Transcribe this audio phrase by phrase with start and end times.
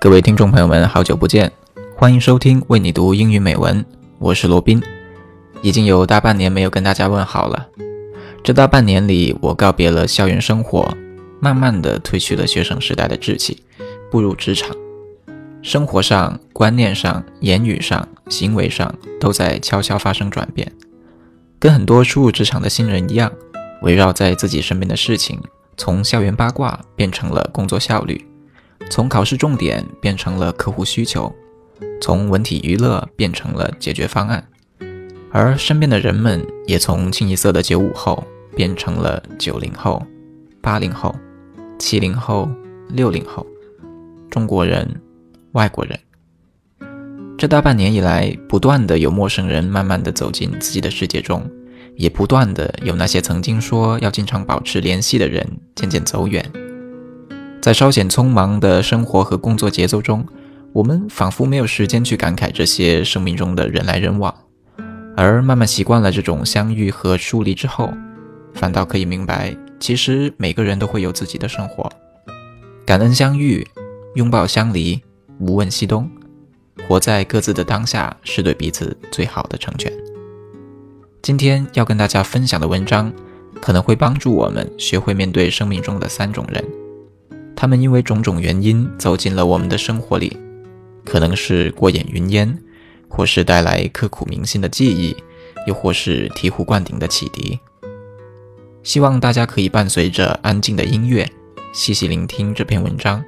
[0.00, 1.50] 各位听众朋友们，好久不见，
[1.96, 3.84] 欢迎收听为你读英语美文，
[4.20, 4.80] 我是罗宾。
[5.60, 7.66] 已经有大半年没有跟大家问好了。
[8.44, 10.88] 这大半年里，我告别了校园生活，
[11.40, 13.64] 慢慢的褪去了学生时代的稚气，
[14.08, 14.70] 步入职场。
[15.62, 20.70] 生活上、观念上、言语上、行为上，都在悄悄发生转变。
[21.58, 23.32] 跟很多初入职场的新人一样，
[23.82, 25.40] 围绕在自己身边的事情，
[25.76, 28.24] 从校园八卦变成了工作效率，
[28.90, 31.32] 从考试重点变成了客户需求，
[32.00, 34.44] 从文体娱乐变成了解决方案。
[35.30, 38.24] 而身边的人们也从清一色的九五后
[38.56, 40.02] 变成了九零后、
[40.62, 41.14] 八零后、
[41.78, 42.50] 七零后、
[42.88, 43.46] 六零后，
[44.30, 44.88] 中国人、
[45.52, 45.98] 外国人。
[47.36, 51.48] 这大半年以来，不断的有陌生人慢慢的走进自己的世界中，
[51.94, 56.44] 也不断的有那些曾经说要经常保持联系的人渐渐走远。
[57.68, 60.26] 在稍显匆忙的生活和工作节奏中，
[60.72, 64.34] 我们仿佛没有时间去感慨这些生命中的人来人往。
[65.14, 67.92] 而慢慢习惯了这种相遇和疏离之后，
[68.54, 71.92] 反倒可以明白，其实每个人都会有自己的生活。
[72.86, 73.68] 感恩相遇，
[74.14, 74.98] 拥抱相离，
[75.38, 76.10] 无问西东，
[76.88, 79.92] 活在各自的当下，是对彼此最好的成全。
[81.20, 83.12] 今天要跟大家分享的文章，
[83.60, 86.64] 可能会帮助我们学会面对生命中的三种人，
[87.60, 90.36] 他们因为种种原因走进了我们的生活里，
[91.04, 92.56] 可能是过眼云烟。
[93.10, 95.16] 或是带来刻骨铭心的记忆，
[95.66, 97.58] 又或是醍醐灌顶的启迪。
[98.82, 101.26] 希望大家可以伴随着安静的音乐，
[101.72, 103.24] 细细聆听这篇文章。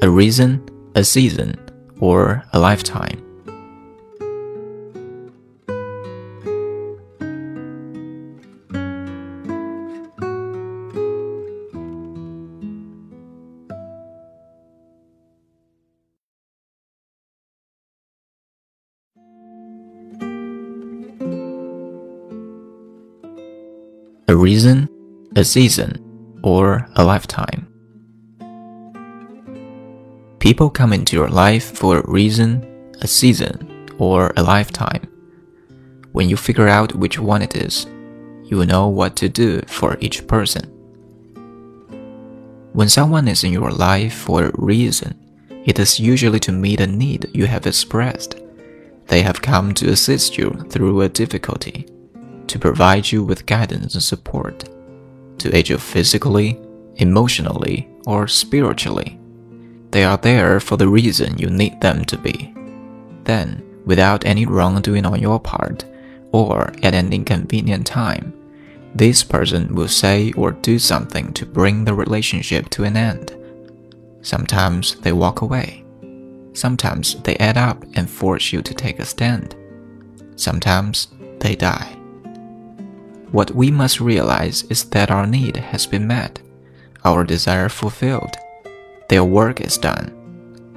[0.00, 0.60] A reason,
[0.94, 1.52] a season,
[2.00, 3.25] or a lifetime.
[24.28, 24.88] A reason,
[25.36, 27.68] a season, or a lifetime.
[30.40, 35.06] People come into your life for a reason, a season, or a lifetime.
[36.10, 37.86] When you figure out which one it is,
[38.42, 40.64] you will know what to do for each person.
[42.72, 45.14] When someone is in your life for a reason,
[45.64, 48.40] it is usually to meet a need you have expressed.
[49.06, 51.86] They have come to assist you through a difficulty
[52.56, 54.64] to provide you with guidance and support,
[55.36, 56.58] to aid you physically,
[56.96, 59.20] emotionally, or spiritually.
[59.90, 62.54] They are there for the reason you need them to be.
[63.24, 65.84] Then, without any wrongdoing on your part,
[66.32, 68.32] or at an inconvenient time,
[68.94, 73.36] this person will say or do something to bring the relationship to an end.
[74.22, 75.84] Sometimes they walk away.
[76.54, 79.54] Sometimes they add up and force you to take a stand.
[80.36, 81.95] Sometimes they die.
[83.32, 86.40] What we must realize is that our need has been met,
[87.04, 88.36] our desire fulfilled.
[89.08, 90.12] Their work is done.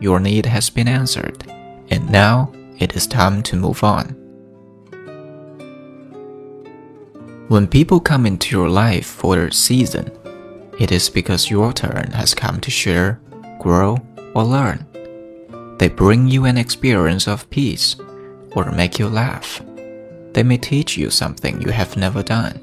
[0.00, 1.44] Your need has been answered,
[1.90, 4.14] and now it is time to move on.
[7.48, 10.10] When people come into your life for a season,
[10.78, 13.20] it is because your turn has come to share,
[13.60, 13.98] grow,
[14.34, 14.86] or learn.
[15.78, 17.96] They bring you an experience of peace
[18.52, 19.62] or make you laugh.
[20.36, 22.60] They may teach you something you have never done.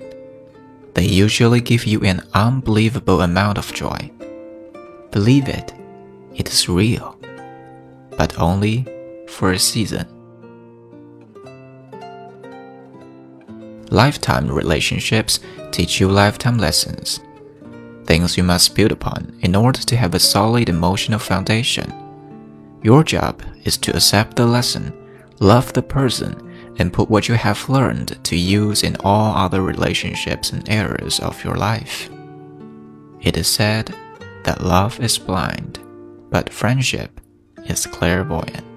[0.93, 4.11] They usually give you an unbelievable amount of joy.
[5.09, 5.73] Believe it,
[6.35, 7.17] it is real,
[8.15, 8.85] but only
[9.27, 10.05] for a season.
[13.89, 15.39] Lifetime relationships
[15.71, 17.21] teach you lifetime lessons,
[18.05, 21.91] things you must build upon in order to have a solid emotional foundation.
[22.83, 24.93] Your job is to accept the lesson,
[25.39, 26.42] love the person,
[26.77, 31.43] and put what you have learned to use in all other relationships and areas of
[31.43, 32.09] your life.
[33.21, 33.95] It is said
[34.43, 35.79] that love is blind,
[36.29, 37.21] but friendship
[37.65, 38.72] is clairvoyant.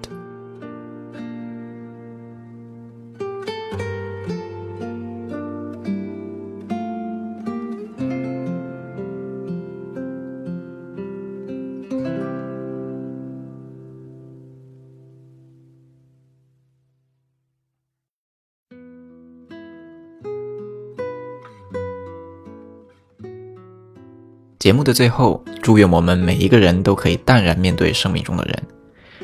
[24.67, 28.63] 节目的最后，祝愿我们每一个人都可以淡然面对生命中的人，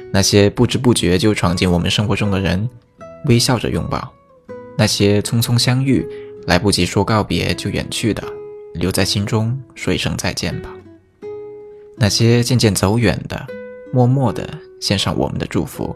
[0.09, 2.69] 那些不知不觉就闯进我们生活中的人，
[3.25, 3.99] 微笑着拥抱；
[4.77, 6.07] 那些匆匆相遇，
[6.47, 8.23] 来不及说告别就远去的，
[8.75, 10.69] 留在心中说一声再见吧；
[11.97, 13.45] 那些渐渐走远的，
[13.91, 14.47] 默默地
[14.79, 15.93] 献上我们的祝福，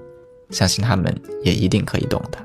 [0.50, 2.38] 相信他们也一定可以懂的。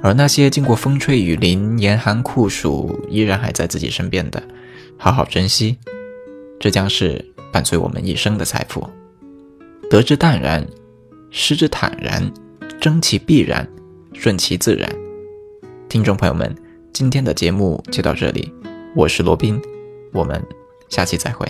[0.00, 4.40] 而那些经过风吹雨淋、严寒酷暑，依然还在自己身边的，
[5.02, 5.76] 好好珍惜，
[6.60, 8.88] 这将是伴随我们一生的财富。
[9.90, 10.64] 得之淡然，
[11.28, 12.32] 失之坦然，
[12.80, 13.68] 争其必然，
[14.14, 14.88] 顺其自然。
[15.88, 16.54] 听众朋友们，
[16.92, 18.54] 今天的节目就到这里，
[18.94, 19.60] 我是罗宾，
[20.12, 20.40] 我们
[20.88, 21.48] 下期再会。